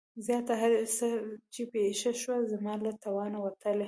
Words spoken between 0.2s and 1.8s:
زياته هر څه چې